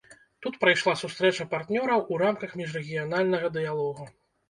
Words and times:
Тут 0.45 0.55
прайшла 0.63 0.93
сустрэча 1.01 1.47
партнёраў 1.53 1.99
у 2.15 2.19
рамках 2.25 2.59
міжрэгіянальнага 2.65 3.57
дыялогу. 3.61 4.13